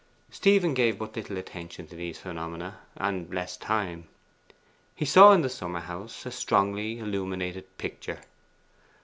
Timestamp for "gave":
0.73-0.97